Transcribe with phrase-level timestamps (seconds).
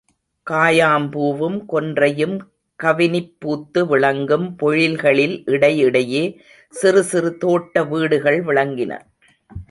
[0.51, 2.33] காயாம்பூவும் கொன்றையும்
[2.83, 6.23] கவினிப் பூத்து விளங்கும் பொழில்களில் இடை இடையே
[6.73, 8.99] சிறுசிறு தோட்ட வீடுகள் விளங்கின.